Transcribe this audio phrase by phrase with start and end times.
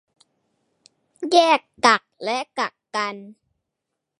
[1.31, 3.15] แยกกักและกักกัน